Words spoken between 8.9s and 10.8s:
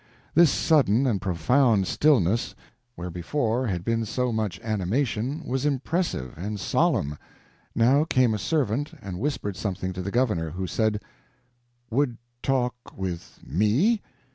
and whispered something to the governor, who